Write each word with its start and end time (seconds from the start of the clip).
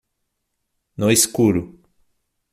No 0.97 1.11
escuro 1.11 1.77